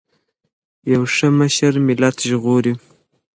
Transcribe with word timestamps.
یو 0.93 1.01
ښه 1.13 1.27
مشر 1.39 1.73
ملت 1.87 2.15
ژغوري. 2.29 2.73